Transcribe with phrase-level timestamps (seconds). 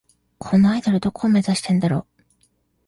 [0.39, 2.07] このアイドル、どこを目指してんだろ